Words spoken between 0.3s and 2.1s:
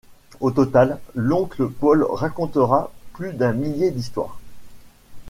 Au total, l'oncle Paul